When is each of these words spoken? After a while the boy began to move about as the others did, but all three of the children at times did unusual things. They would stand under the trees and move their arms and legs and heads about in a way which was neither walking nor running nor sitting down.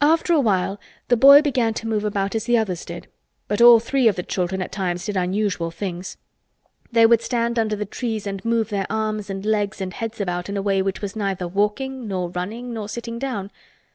After 0.00 0.32
a 0.32 0.40
while 0.40 0.80
the 1.08 1.18
boy 1.18 1.42
began 1.42 1.74
to 1.74 1.86
move 1.86 2.02
about 2.02 2.34
as 2.34 2.44
the 2.44 2.56
others 2.56 2.82
did, 2.82 3.08
but 3.46 3.60
all 3.60 3.78
three 3.78 4.08
of 4.08 4.16
the 4.16 4.22
children 4.22 4.62
at 4.62 4.72
times 4.72 5.04
did 5.04 5.18
unusual 5.18 5.70
things. 5.70 6.16
They 6.92 7.04
would 7.04 7.20
stand 7.20 7.58
under 7.58 7.76
the 7.76 7.84
trees 7.84 8.26
and 8.26 8.42
move 8.42 8.70
their 8.70 8.86
arms 8.88 9.28
and 9.28 9.44
legs 9.44 9.82
and 9.82 9.92
heads 9.92 10.18
about 10.18 10.48
in 10.48 10.56
a 10.56 10.62
way 10.62 10.80
which 10.80 11.02
was 11.02 11.14
neither 11.14 11.46
walking 11.46 12.08
nor 12.08 12.30
running 12.30 12.72
nor 12.72 12.88
sitting 12.88 13.18
down. 13.18 13.50